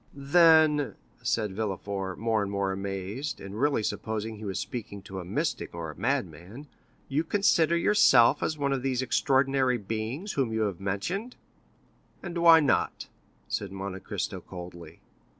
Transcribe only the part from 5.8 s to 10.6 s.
a madman, "you consider yourself as one of those extraordinary beings whom